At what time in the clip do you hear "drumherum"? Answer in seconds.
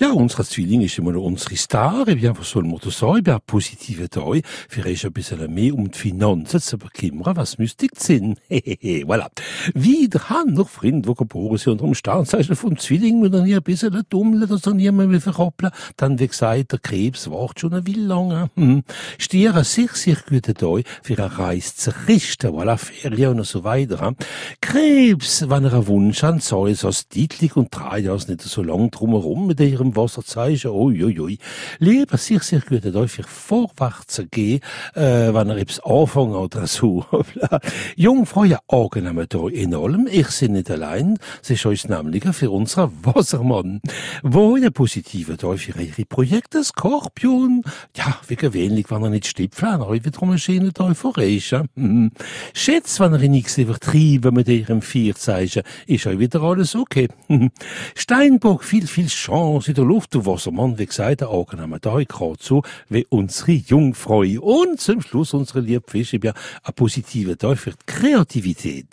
28.92-29.48